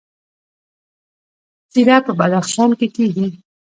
زیره 1.73 1.97
په 2.05 2.11
بدخشان 2.19 2.69
کې 2.79 2.87
کیږي 2.95 3.27